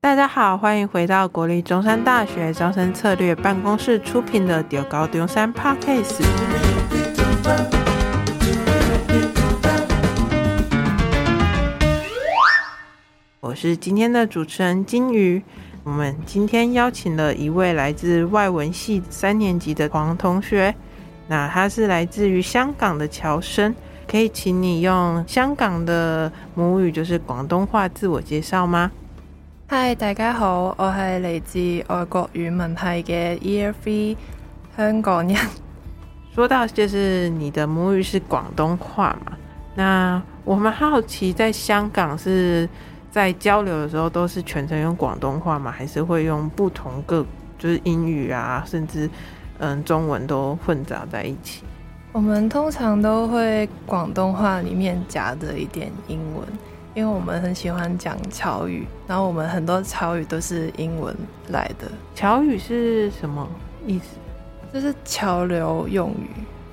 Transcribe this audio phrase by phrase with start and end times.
[0.00, 6.20] 大家好，欢迎回到国立中山大学招生策略办公室出品的《中高中山 Podcast》。
[13.40, 15.42] 我是今天的主持人金鱼。
[15.82, 20.72] 我们今天邀请了一位来自外文系三年级的黄同学，
[21.26, 23.74] 那他是来自于香港的侨生，
[24.08, 28.92] 可以请你用香港的母语，就是广东话，自我介绍吗？
[29.70, 34.16] 嗨，大家好，我系来自外国语文系嘅 Year Three
[34.74, 35.36] 香港人。
[36.34, 39.32] 说到就是你的母语是广东话嘛？
[39.74, 42.66] 那我们好奇，在香港是
[43.10, 45.70] 在交流的时候都是全程用广东话吗？
[45.70, 47.22] 还是会用不同个
[47.58, 49.10] 就是英语啊，甚至
[49.58, 51.62] 嗯中文都混杂在一起？
[52.12, 56.48] 我们通常都会广东话里面夹着一点英文。
[56.98, 61.16] 因为我们很喜欢讲侨语，然后我们很多侨语都是英文
[61.50, 61.88] 来的。
[62.12, 63.48] 侨语是什么
[63.86, 64.16] 意思？
[64.72, 66.28] 就是潮流用语。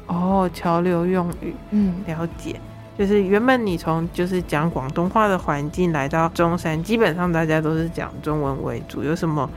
[0.08, 2.60] 哦，潮流用语，嗯，了解。
[2.98, 9.04] 就是原本你从就是讲广东话的环境来到中山，基本上大家都是讲中文为主。
[9.04, 9.48] 有什么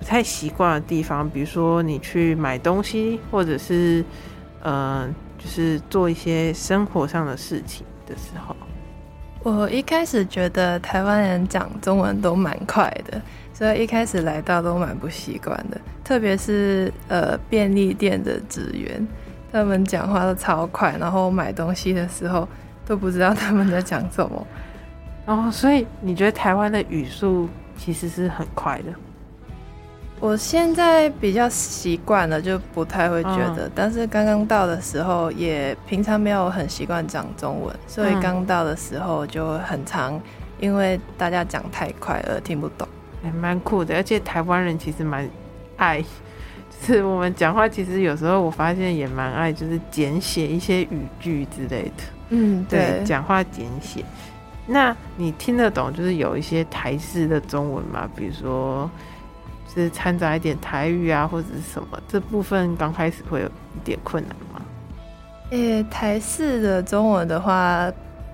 [0.00, 1.30] 不太习惯的地方？
[1.30, 4.04] 比如说你去买东西，或者是
[4.64, 8.56] 嗯、呃，就是做一些生活上的事情的时候。
[9.46, 13.22] 我一开始觉得台湾人讲中文都蛮快的，
[13.54, 15.80] 所以一开始来到都蛮不习惯的。
[16.02, 19.06] 特别是呃便利店的职员，
[19.52, 22.48] 他们讲话都超快，然后买东西的时候
[22.84, 24.46] 都不知道他们在讲什么。
[25.26, 28.92] 哦，所以你觉得台湾的语速其实是很快的？
[30.18, 33.68] 我现在比较习惯了，就不太会觉得。
[33.68, 40.18] 嗯、但是刚刚到的时候，也平常没有很习惯讲中文，所以刚到的时候就很常，
[40.58, 42.88] 因为大家讲太快而听不懂。
[43.22, 45.28] 还蛮酷的，而且台湾人其实蛮
[45.76, 52.04] 爱，就是我们讲话其实有时候我发现也蛮爱，就是简写一些语句之类的。
[52.30, 54.02] 嗯，对，讲话简写。
[54.66, 58.08] 那你听得懂就是有一些台式的中文吗？
[58.16, 58.90] 比如说。
[59.76, 62.00] 是掺杂一点台语啊，或者是什么？
[62.08, 64.62] 这部分刚开始会有一点困难吗？
[65.50, 67.92] 诶、欸，台式的中文的话，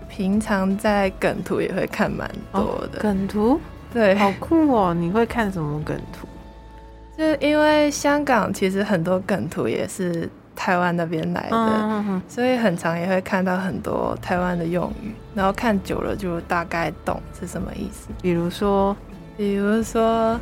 [0.08, 2.98] 平常在梗图也会看蛮多的。
[2.98, 3.60] 哦、梗图？
[3.92, 4.94] 对，好酷哦！
[4.94, 6.26] 你会看什么梗图？
[7.19, 10.26] 就因为香港其实很多梗图也是
[10.56, 18.08] 台湾那边来的，嗯嗯嗯，所以很常也会看到很多台湾的用语，然后看久了就大概懂是什么意思。
[18.22, 18.97] 比如说，
[19.36, 20.41] 比如说。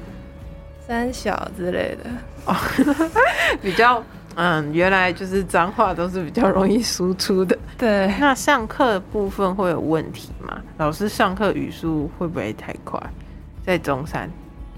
[0.90, 2.10] 三小之类的
[2.46, 2.56] 哦，
[3.62, 4.02] 比较
[4.34, 7.56] 嗯，原来就是脏话都是比较容易输出的。
[7.78, 10.60] 对，那上课部分会有问题吗？
[10.78, 13.00] 老师上课语速会不会太快？
[13.64, 14.28] 在中山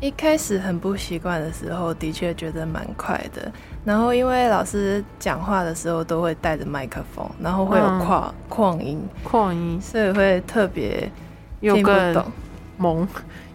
[0.01, 3.51] 一开始很不习惯的时候，的确觉得蛮快的。
[3.83, 11.11] 然后因为老师讲话的时候都会带着麦克风，然后会有扩扩音，扩音，所以会特别
[11.61, 12.23] 又更
[12.79, 13.07] 懵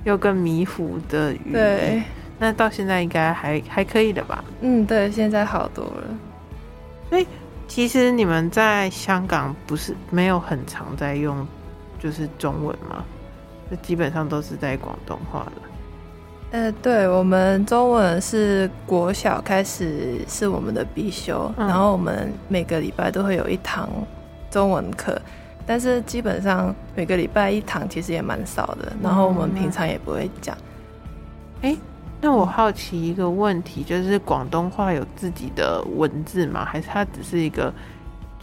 [0.06, 1.51] 又更迷糊的语。
[1.53, 2.01] 对。
[2.40, 4.44] 那到现在应该还还可以的吧？
[4.62, 6.03] 嗯，对，现在好多了。
[7.09, 7.25] 所以
[7.68, 11.46] 其实你们在香港不是没有很常在用，
[12.00, 13.03] 就是中文吗？
[13.72, 15.52] 就基本上都是在广东话了。
[16.52, 23.90] 呃，对，我们中文是国小开始是我们的必修，嗯、然后我们每个礼拜都会有一堂
[24.50, 25.19] 中文课，
[25.66, 28.94] 但是基本上每个礼拜一堂其实也蛮少的。
[29.02, 30.56] 然后我们平常也不会讲。
[31.62, 31.74] 哎、嗯。
[31.74, 31.78] 欸
[32.19, 36.66] 那我好奇一个问题，就是广东话有自己的文字吗？
[36.66, 37.72] 还是它只是一个，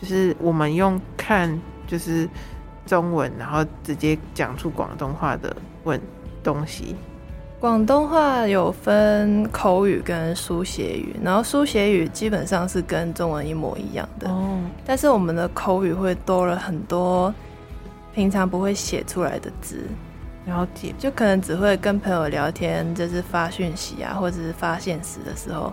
[0.00, 2.28] 就是我们用看就是
[2.86, 6.00] 中文，然后直接讲出广东话的文
[6.42, 6.94] 东西？
[7.58, 17.34] 广东话有分口语跟书写语，然后书写语基本上是跟中文一模一样的，哦，但是我们的口语会多了很多
[18.14, 19.82] 平常不会写出来的字。
[20.46, 25.72] 了解，就可能只会跟朋友聊天，就是发讯息啊，或者是发现实的时候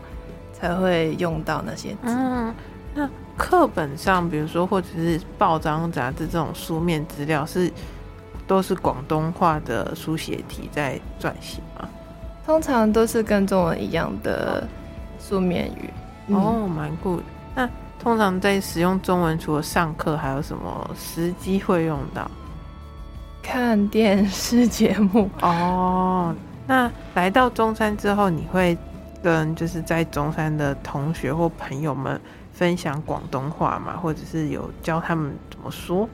[0.54, 1.98] 才会用到那些字。
[2.04, 2.54] 嗯，
[2.94, 7.72] 那课本上，比如说或者是报章杂志这种书面资料，是
[8.48, 11.90] 都是广东话的书写体在撰写吗？
[12.46, 14.68] 通常都是跟中文一样的
[15.20, 15.90] 书面语。
[16.34, 17.24] 哦，蛮酷的。
[17.56, 17.70] 那
[18.00, 22.30] 通常在使用中文，除了上课，还有什么时机会用到？
[23.42, 26.36] 看电视节目哦。
[26.68, 28.78] 那来到中山之后，你会
[29.22, 32.20] 跟就是在中山的同学或朋友们
[32.54, 33.98] 分享广东话吗？
[34.02, 36.08] 或者是有教他们怎么说？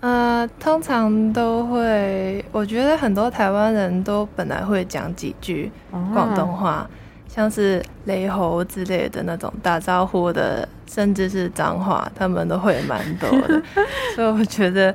[0.00, 5.70] 呃，通常都会，我觉得很多台湾人都本来会讲几句
[6.14, 6.90] 广东话，哦、
[7.28, 13.62] 像是雷猴之类的那种打招呼的，甚至是脏话，他们都会蛮多的。
[14.16, 14.94] 所以我觉得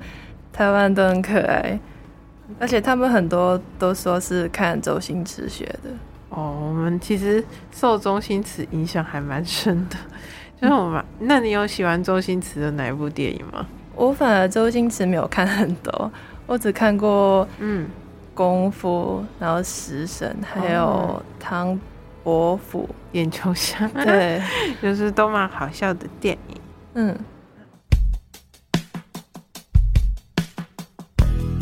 [0.55, 1.77] 台湾都很可爱，
[2.57, 5.89] 而且他们很多都说是看周星驰学的。
[6.29, 7.43] 哦，我们其实
[7.73, 9.97] 受周星驰影响还蛮深的，
[10.61, 13.65] 就是我们，嗯、那你有喜欢周星驰的哪一部电影吗？
[13.93, 16.11] 我反而周星驰没有看很多，
[16.47, 17.87] 我只看过嗯。
[18.33, 21.79] 功夫，然后食神，还有唐
[22.21, 22.89] 伯虎。
[23.13, 24.41] 点秋香，对，
[24.83, 26.57] 就是都蛮好笑的电影。
[26.95, 27.17] 嗯，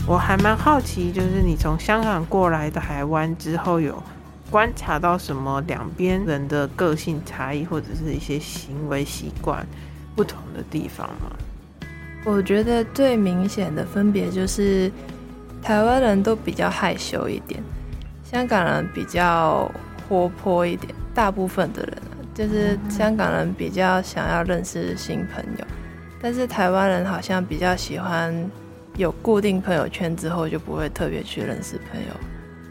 [0.06, 4.04] 我还蛮好奇，就是你从香港过来的台湾之后，有
[4.52, 9.66] 观察到什么两边人的个性差异，或者是一些行为习惯
[10.14, 11.32] 不同的地方吗？
[12.26, 14.92] 我觉得最明显的分别就是，
[15.62, 17.64] 台湾人都比较害羞一点，
[18.24, 19.72] 香港人比较
[20.10, 20.94] 活泼一点。
[21.14, 21.94] 大部分的人
[22.34, 25.66] 就是香港人比较想要认识新朋友，
[26.22, 28.34] 但是台湾人好像比较喜欢
[28.96, 32.08] 有固定朋友圈之后就不会特别去认识朋友。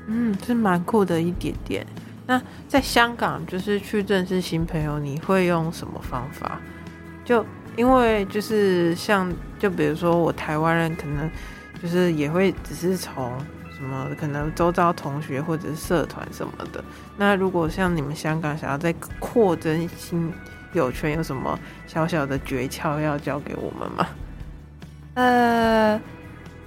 [0.07, 1.87] 嗯，是蛮酷的一点点。
[2.27, 6.61] 那在香港就是去认识新朋友，你会用什么方法？
[7.25, 7.45] 就
[7.77, 11.31] 因为就是像，就比如说我台湾人可能
[11.83, 13.37] 就是也会只是从
[13.77, 16.83] 什么可能周遭同学或者是社团什么的。
[17.17, 20.33] 那如果像你们香港想要再扩增新
[20.73, 24.07] 友圈，有什么小小的诀窍要教给我们吗？
[25.14, 26.00] 呃，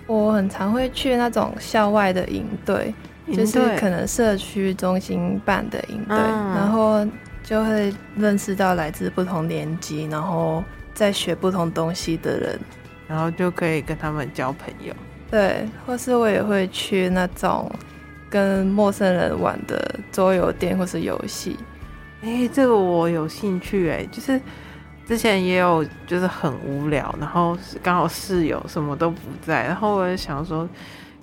[0.08, 2.94] 我很常会去那种校外的营队，
[3.34, 7.06] 就是可能社区中心办的营队，嗯、然后
[7.44, 10.64] 就会认识到来自不同年级，然后。
[10.96, 12.58] 在学不同东西的人，
[13.06, 14.94] 然后就可以跟他们交朋友。
[15.30, 17.70] 对，或是我也会去那种
[18.30, 21.60] 跟陌生人玩的桌游店或是游戏。
[22.22, 24.40] 哎、欸，这个我有兴趣哎，就是
[25.08, 30.68] 之前也有，就是很无聊，然后刚好室友什么都不在，然后我就想说，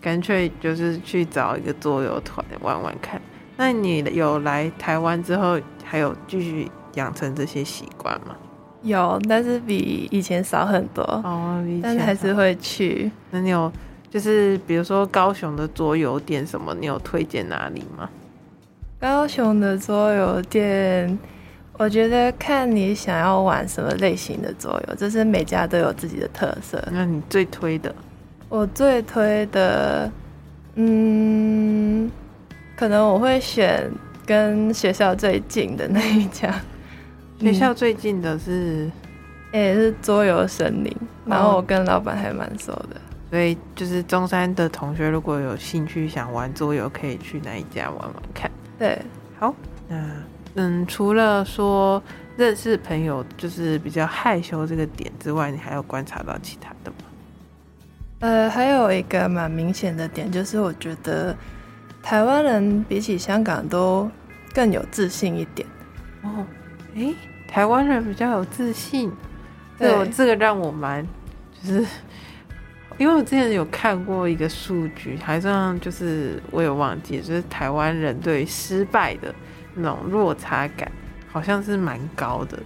[0.01, 3.21] 干脆就是去找一个桌游团玩玩看。
[3.57, 8.37] 那你有来台湾之后，还有继续养成这些习惯吗？
[8.83, 11.63] 有，但是比以前少很多哦。
[11.83, 13.11] 但是还是会去。
[13.31, 13.71] 那你有
[14.11, 18.09] 就是比如说高雄的桌游店什么，你有推荐哪里吗？
[18.99, 21.19] 高雄的桌游店，
[21.83, 26.81] 我觉得看你想要玩什么类型的桌游，就是每家都有自己的特色。
[26.93, 27.93] 那你最推的？
[28.49, 30.09] 我最推的，
[30.77, 32.09] 嗯，
[32.77, 33.91] 可能我会选
[34.25, 36.55] 跟学校最近的那一家。
[37.41, 38.89] 学校最近的是，
[39.53, 40.97] 也、嗯欸、是桌游森林，
[41.27, 48.49] 然后我跟老板还蛮熟的，所以就是中山的同学如果有兴趣想玩桌游，可以去那一家玩玩看。
[48.79, 48.97] 对，
[49.41, 49.53] 好，
[49.89, 49.97] 那
[50.55, 52.03] 嗯，除了说
[52.37, 56.97] 认识朋友就是比较害羞这个点之外，你还有观察到其他的吗？
[58.21, 61.37] 呃，还有一个蛮明显的点，就是我觉得
[62.03, 64.11] 台湾人比起香港都
[64.55, 65.67] 更有自信一点
[66.23, 66.47] 哦，
[66.95, 67.15] 诶、欸。
[67.49, 69.13] 台湾人比较有自信，
[69.79, 71.07] 对，我这个让我蛮
[71.63, 71.87] 就是，
[72.97, 79.35] 因为我之前有看过一个数据，好像就是我也忘记，就是台湾人对失败的
[79.75, 80.91] 那种落差感
[81.31, 82.59] 好像是蛮高的，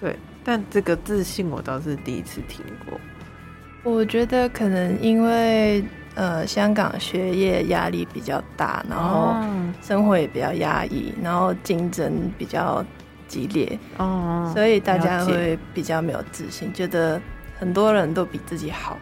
[0.00, 2.98] 对，但这个自信我倒是第一次听过。
[3.82, 5.84] 我觉得可能因为
[6.14, 9.34] 呃香港学业压力比较大，然后
[9.82, 12.84] 生活也比较压抑，然后竞争比较。
[13.26, 17.20] 激烈哦，所以大家会比较没有自信，觉得
[17.58, 18.98] 很多人都比自己好，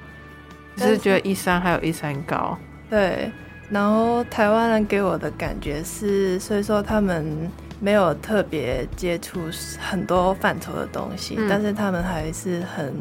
[0.77, 2.57] 就是觉得一山还有一山高。
[2.89, 3.31] 对，
[3.73, 7.51] 然后台湾人给我的感觉是，所以说他们
[7.81, 9.41] 没有特别接触
[9.81, 12.93] 很多范畴的东西，嗯，但是他们还是很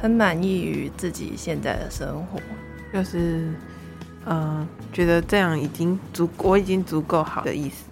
[0.00, 2.40] 很满意于自己现在的生活，
[2.92, 3.48] 就是
[4.26, 7.86] 嗯，呃，觉得这样已经足，我已经足够好的意思。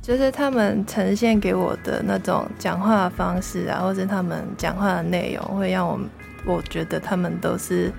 [0.00, 6.00] 就是他们呈现给我的那种讲话的方式啊，或是他们讲话的内容，会让我
[6.46, 7.92] 我觉得他们都是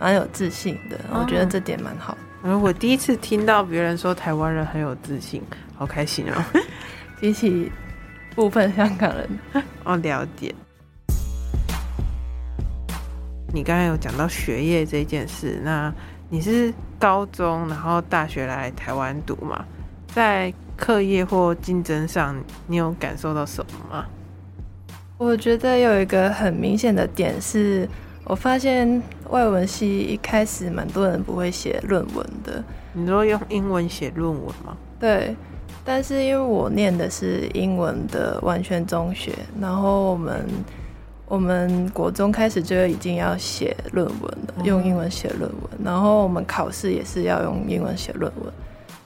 [0.00, 0.96] 蛮有自信的。
[1.12, 2.18] 哦、我觉得这点蛮好。
[2.42, 5.42] 嗯，我第一次听到别人说台湾人很有自信，
[5.76, 6.44] 好开心哦！
[7.20, 7.70] 比起
[8.34, 9.28] 部分香港人，
[9.84, 10.54] 哦，了解。
[13.52, 15.92] 你刚才有讲到学业这件事，那
[16.30, 19.62] 你是高中然后大学来台湾读嘛？
[20.06, 22.34] 在课业或竞争上，
[22.66, 24.06] 你有感受到什么吗？
[25.18, 27.86] 我觉得有一个很明显的点是，
[28.24, 32.62] 我发现外文系一开始蛮多人不会写论文的。
[32.92, 34.76] 你说用英文写论文吗？
[34.98, 35.34] 对，
[35.84, 40.44] 但是因为我念的是英文的完全中学，然后我们
[41.26, 48.52] 我们国中开始就已经要写论文了，用英文写论文，然后我们考试也是要用英文写论文。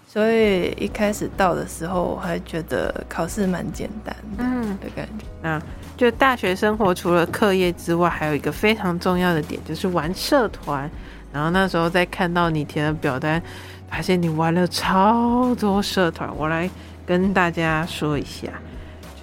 [0.09, 5.25] 所以一开始到的时候，我还觉得考试蛮简单的，嗯的感觉。
[5.43, 5.61] 那
[5.97, 10.91] 就大学生活除了课业之外，还有一个非常重要的点，就是玩社团。
[11.33, 13.43] 然后那时候在看到你填的表单，
[13.89, 16.29] 发现你玩了超多社团。
[16.37, 16.69] 我来
[17.07, 18.49] 跟大家说一下，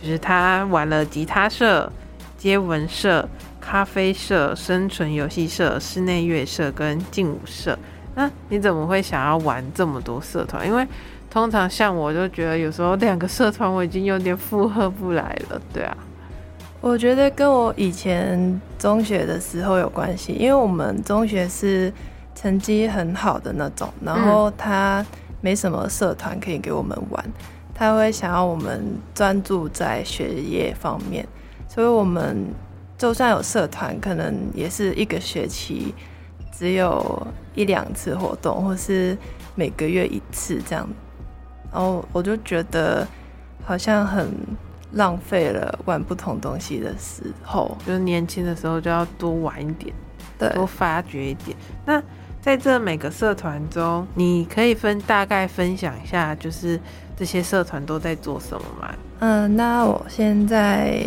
[0.02, 1.92] 就是他玩了吉他社、
[2.38, 3.28] 接文社、
[3.60, 7.78] 咖啡社、生存游戏社、室内乐社跟劲舞社。
[8.16, 10.68] 那你怎么会想要玩这么多社团？
[10.68, 10.86] 因为
[11.30, 15.96] 通常像我就觉得有时候两个社团我已经有点负荷不来了，对啊。
[16.82, 21.94] 我觉得跟我以前中学的时候有关系，因为我们中学是
[22.34, 25.06] 成绩很好的那种，然后他
[25.42, 27.24] 没什么社团可以给我们玩，
[27.76, 28.84] 他会想要我们
[29.14, 31.26] 专注在学业方面，
[31.70, 32.48] 所以我们
[32.98, 35.94] 就算有社团，可能也是一个学期。
[36.52, 39.18] 只有一两次活动，或是
[39.56, 40.88] 每个月一次这样，
[41.72, 43.08] 然后我就觉得
[43.66, 44.30] 好像很
[44.94, 47.78] 浪费了玩不同东西的时候。
[47.86, 49.94] 就是年轻的时候就要多玩一点，
[50.38, 51.56] 对，多发掘一点。
[51.86, 52.02] 那
[52.42, 56.80] 在这每个社团中，你可以分大概分享一下，就是
[57.16, 58.94] 这些社团都在做什么吗？
[59.20, 61.04] 嗯，那我现在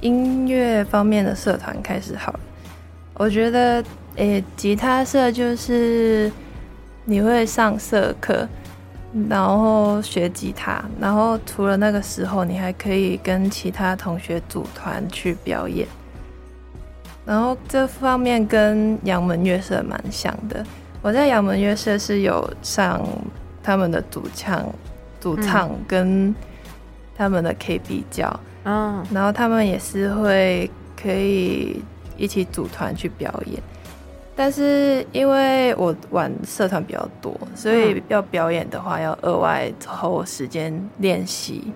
[0.00, 2.40] 音乐方面的社团开始好了，
[3.14, 3.84] 我觉得。
[4.18, 6.32] 诶、欸，吉他社就是
[7.04, 8.48] 你会上社课，
[9.28, 15.86] 然后学吉他，然后除了那个时候，你还可以跟其他同学组团去表演。
[17.24, 20.64] 然后这方面跟杨门乐社蛮像的。
[21.02, 23.00] 我在杨门乐社是有上
[23.62, 24.64] 他们的主唱、
[25.20, 26.34] 主唱跟
[27.16, 30.70] 他们的 KB 教，嗯，然后他们也是会
[31.00, 31.82] 可以
[32.16, 33.60] 一起组团去表演。
[34.38, 41.72] 但是因为我玩社团比较多，所以要表演的话要额外抽时间练习，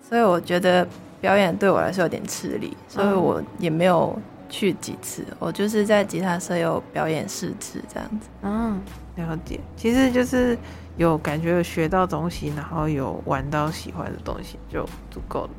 [0.00, 0.86] 所以我觉得
[1.20, 4.16] 表演对我来说有点吃力，所以我也没有
[4.48, 5.26] 去几次。
[5.40, 8.28] 我就是在吉他社有表演四次这样子。
[8.42, 8.80] 嗯，
[9.16, 9.58] 了解。
[9.76, 10.56] 其实就是
[10.96, 15.50] 有感觉有学到东西，然后有玩到喜欢的东西就足够了。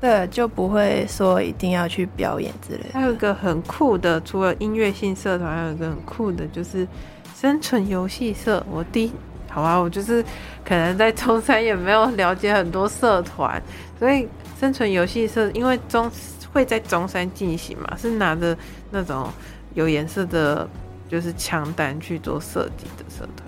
[0.00, 2.88] 对，就不会说一定要去表演之类的。
[2.94, 6.88] 还有一个很酷的，除了音乐性社团，还有一个很酷的，就是
[7.36, 8.64] 生存游戏社。
[8.70, 9.12] 我第一，
[9.50, 10.24] 好吧，我就是
[10.64, 13.62] 可能在中山也没有了解很多社团，
[13.98, 14.26] 所以
[14.58, 16.10] 生存游戏社因为中
[16.50, 18.56] 会在中山进行嘛，是拿着
[18.90, 19.28] 那种
[19.74, 20.66] 有颜色的，
[21.10, 23.46] 就是枪弹去做设计的社团。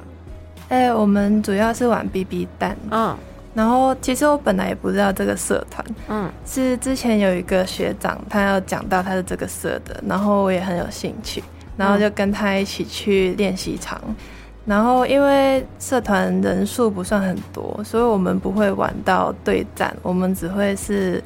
[0.68, 3.16] 哎、欸，我们主要是玩 BB 弹，嗯。
[3.54, 11.42] 然后其实我本来也不知道这个社团，嗯，是之前有一个学长他要讲到他是这个社的，然后我也很有兴趣，
[11.76, 14.16] 然后就跟他一起去练习场，嗯、
[14.64, 21.22] 然后因为社团人数不算很多，所以我们不会玩到对战，我们只会是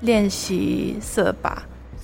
[0.00, 1.52] 练习射靶。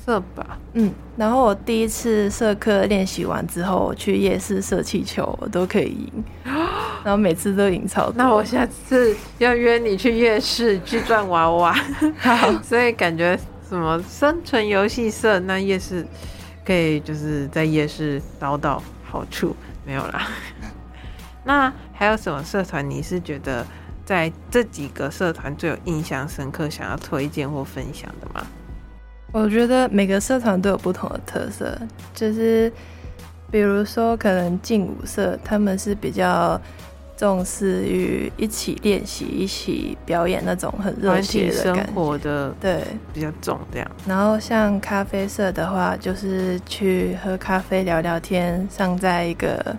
[0.04, 0.44] 射靶，
[0.74, 6.24] 嗯，然后我第一次社课练习完之后，我去夜市射气球，我都可以赢，
[7.02, 8.14] 然后每次都赢超多。
[8.16, 11.74] 那我下次要约你去夜市去转娃娃，
[12.18, 16.06] 好， 所以感觉什么生存游戏社，那夜市
[16.66, 19.56] 可以就是在夜市捞到好处，
[19.86, 20.28] 没有啦。
[21.44, 23.66] 那还有什么社团你是觉得
[24.04, 28.46] 在这几个社团最有印象深刻，想要推荐或分享的吗？
[29.34, 31.76] 我觉得每个社团都有不同的特色，
[32.14, 32.72] 就是
[33.50, 36.58] 比如说可能劲舞社，他们是比较
[37.16, 43.90] 重视于一起练习、一起表演那种很热血的感觉，生活的对比较重这样。
[44.06, 49.76] 然后像咖啡社的话，就是去喝咖啡、聊聊天，上在一个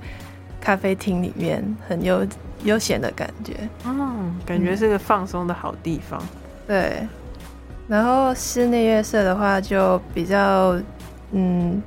[0.60, 2.28] 咖啡厅里面，很悠
[2.66, 3.54] 悠闲的感觉。
[3.86, 6.22] 嗯，感觉是个放松的好地方。
[6.68, 7.08] 对。
[7.88, 10.76] 然后室内乐社的话就比较，
[11.32, 11.82] 嗯，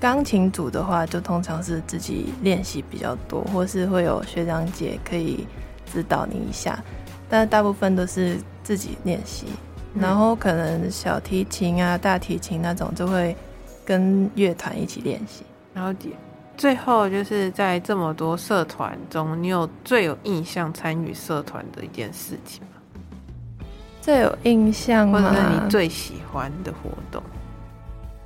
[0.00, 5.46] 钢琴组的话就通常是自己练习比较多，或是会有学长姐可以
[5.92, 6.82] 指导你一下，
[7.28, 9.46] 但大部分都是自己练习。
[9.94, 13.36] 然后可能小提琴啊、大提琴那种就会
[13.84, 15.44] 跟乐团一起练习。
[15.74, 16.08] 了解。
[16.56, 22.62] 最后就是在这么多社团中，你有最有印象参与社团的一件事情？
[24.02, 25.22] 最有印象吗？
[25.22, 27.22] 或者是你最喜欢的活动？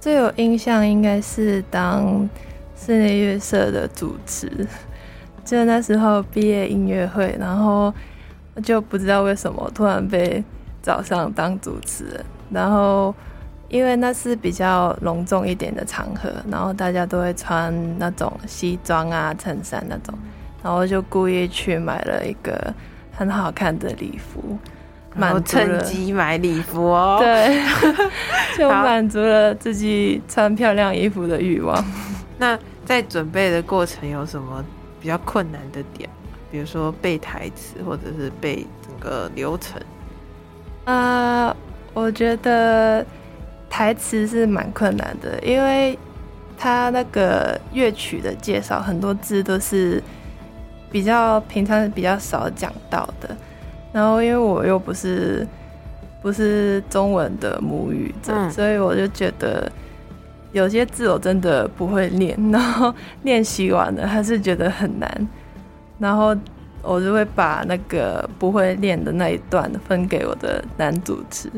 [0.01, 2.27] 最有印象应该是当
[2.75, 4.67] 室内乐社的主持。
[5.45, 7.93] 就那时候毕业音乐会，然后
[8.65, 10.43] 就不知道为什么突然被
[10.83, 13.15] 找上当主持人，然后
[13.69, 20.15] 因为那是比较隆重一点的场合，然后大家都会穿那种西装啊、衬衫那种，
[20.63, 22.75] 然后就故意去买了一个
[23.13, 24.59] 很好看的礼服，
[25.19, 27.63] 然后趁机买礼服哦，对，
[28.59, 31.85] 就满足了自己穿漂亮衣服的欲望。
[32.39, 34.65] 那在准备的过程有什么？
[34.99, 36.09] 比较困难的点，
[36.51, 39.81] 比如说背台词，或者是背整个流程。
[40.85, 41.57] 啊、呃，
[41.95, 43.07] 我觉得
[43.71, 45.97] 台词是蛮困难的，因为
[46.59, 50.03] 他那个乐曲的介绍，很多字都是
[50.91, 53.37] 比较平常比较少讲到的。
[53.97, 55.47] 然后因为我又不是
[56.21, 59.73] 不是中文的母语者，嗯、所以我就觉得。
[60.53, 65.29] 有些字我真的不会念，然后练习完了还是觉得很难，
[65.99, 66.35] 然后
[66.81, 71.51] 我就会把那个不会练的那一段分给我的男主持。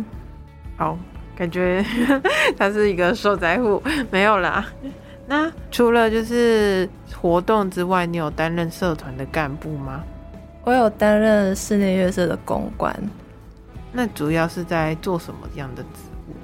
[0.76, 0.98] 好，
[1.36, 1.84] 感觉
[2.58, 3.80] 他是一个受灾户，
[4.10, 4.66] 没有啦。
[5.28, 10.02] 那除了就是活动之外，你有担任社团的干部吗？
[10.68, 12.94] 我有担任室内乐社的公关。
[13.90, 15.88] 那主要是在做什么样的职
[16.28, 16.34] 务？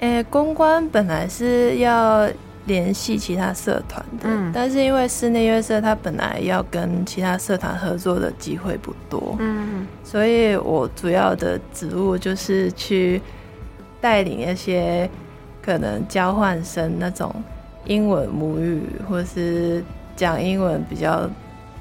[0.00, 2.28] 诶，公关本来是要
[2.66, 13.18] 联系其他社团的，嗯，但是因为室内乐社它本来要跟其他社团合作的机会不多，嗯，所以我主要的职务就是去
[13.98, 15.08] 带领一些
[15.62, 17.34] 可能交换生那种
[17.86, 19.82] 英文母语或是
[20.14, 21.26] 讲英文比较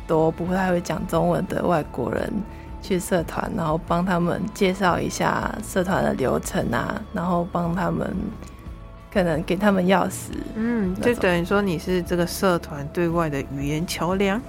[0.08, 2.32] 多，不太会讲中文的外国人。
[2.86, 8.14] 去社团，然后帮他们介绍一下社团的流程啊，然后帮他们
[9.10, 14.42] 可能给他们钥匙，嗯，就等于说你是这个社团对外的语言桥梁。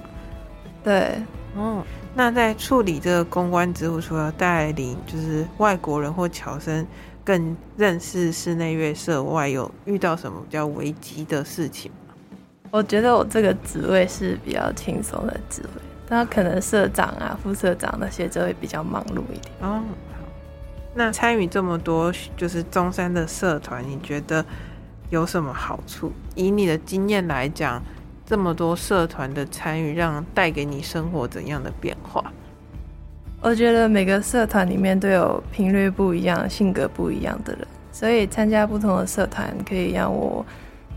[0.83, 1.13] 对，
[1.55, 1.81] 哦，
[2.13, 6.85] 那在处理这个公关职务，除了带领就是外国人或侨生
[7.23, 12.04] 更认识室内乐社外，有遇到什么比较危急的事情吗？
[12.75, 15.81] 我觉得我这个职位是比较轻松的职位。
[16.09, 19.81] 那可能社长啊、副社长那些就会比较忙碌一点哦。
[20.11, 20.27] 好，
[20.93, 24.45] 那参与这么多就是中山的社团，你觉得
[25.09, 26.11] 有什么好处？
[26.35, 27.81] 以你的经验来讲，
[28.25, 32.29] 这么多社团的参与，让带给你生活怎样的变化？
[33.39, 40.45] 我觉得每个社团里面都有频率不一样、性格不一样的人，所以参加不同的社团可以让我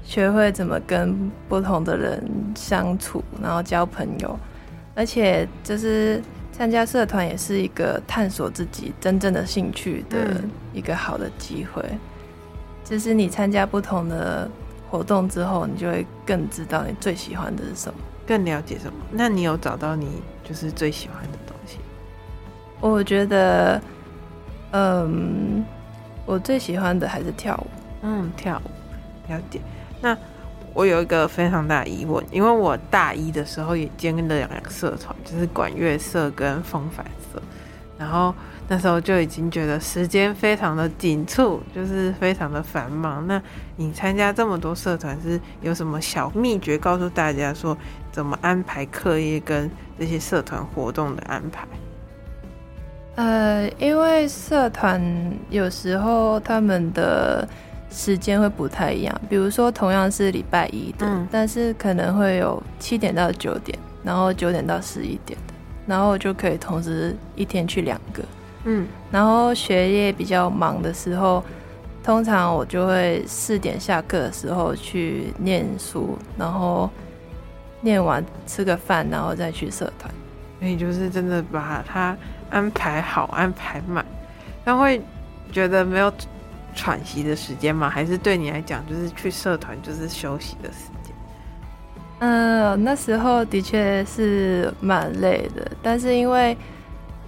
[0.08, 4.38] 学会怎么跟不同的人相处，然后交朋友。
[4.94, 6.18] 而且，就是
[6.50, 10.40] 参加社团也是一个探索自己真正的兴趣的
[10.72, 11.82] 一个好的机会。
[11.92, 11.98] 嗯、
[12.82, 14.50] 就是你参加不同的
[14.90, 18.98] 活动之后，你就会更知道你最喜欢的是什么，更了解什么。
[19.12, 21.76] 那你有找到你就是最喜欢的东西？
[22.80, 23.78] 我觉得，
[24.72, 25.62] 嗯，
[26.24, 27.66] 我最喜欢的还是跳舞。
[28.04, 29.60] 嗯，跳舞，了解。
[30.00, 30.16] 那。
[30.74, 37.42] 我有一个非常大的疑问，因为我大一的时候也兼了两个社团，就是管乐社跟风帆社，
[37.98, 38.32] 然后
[38.68, 43.26] 那时候就已经觉得时间非常的紧促，就是非常的繁忙。
[43.26, 43.42] 那
[43.74, 47.76] 你参加这么多社团，是有什么小秘诀告诉大家说
[48.12, 51.66] 怎么安排课业跟这些社团活动的安排？
[53.16, 55.02] 呃，因为社团
[55.50, 57.48] 有时候他们的。
[57.90, 65.54] 时间会不太一样，比如说同样是礼拜一的，嗯、但是可能会有七点到九点，然后九点到十一点的，
[65.86, 68.22] 然后就可以同时一天去两个。
[68.64, 71.42] 嗯，然后学业比较忙的时候，
[72.02, 76.90] 通常我就会四点下课的时候去念书，然后
[77.80, 80.12] 念完吃个饭，然后再去社团。
[80.60, 82.16] 所以就是真的把它
[82.50, 84.04] 安排好，安排满，
[84.64, 85.00] 但会
[85.50, 86.12] 觉得没有。
[86.78, 87.90] 喘息的时间吗？
[87.90, 91.12] 还是对你来讲，就是去社团就是休息的时间？
[92.20, 96.56] 嗯、呃，那时候的确是蛮累的，但是因为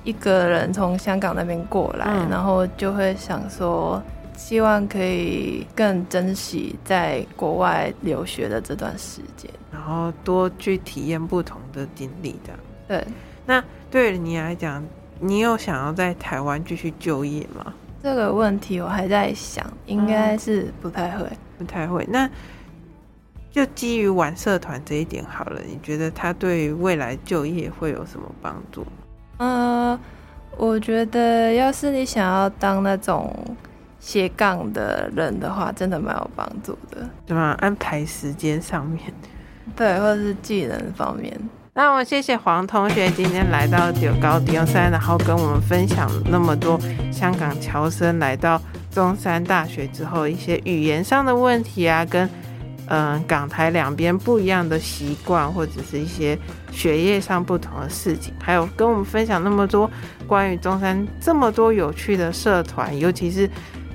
[0.04, 4.00] 一个人从香港那边过来，嗯、然后就会想说，
[4.36, 12.60] 希望可以更珍惜在国外留学的这段时间，然后多去体验不同的经历，这样。
[12.86, 13.04] 对，
[13.44, 14.84] 那对于你来讲，
[15.18, 17.74] 你有想要在台湾继续就业吗？
[18.02, 22.06] 这个问题我还在想，应该是不太会，嗯、不太会。
[22.10, 22.28] 那
[23.50, 28.86] 就基于玩社团这一点好了，你觉得他对未来就业会有什么帮助？
[29.38, 29.98] 嗯，
[30.56, 33.34] 我觉得要是你想要当那种
[33.98, 37.08] 斜杠的人的话，真的蛮有帮助的。
[37.26, 37.56] 对吗？
[37.60, 39.12] 安排时间上面，
[39.76, 41.38] 对，或者是技能方面。
[41.82, 46.78] 那我谢谢黄同学今天来到九高中山，然后跟我们分享那么多
[47.10, 52.28] 香港侨生来到中山大学之后一些语言上的问题啊，跟
[52.88, 56.38] 嗯、港台两边不一样的习惯，或者是一些
[56.70, 59.90] 学业上不同的事情，还有跟我们分享那么多
[60.26, 63.48] 关于中山这么多有趣的社团，尤其是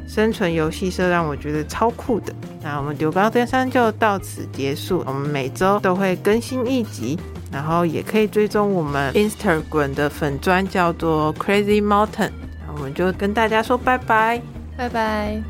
[0.08, 2.34] 生存游戏社，让我觉得超酷的。
[2.64, 7.20] 那我们九高登山就到此结束，我们每周都会更新一集。
[7.56, 12.32] 然后也可以追踪我们 Instagram 的粉砖，叫做 Crazy Mountain。
[12.60, 14.42] 那我们就跟大家说拜拜，
[14.76, 15.42] 拜拜。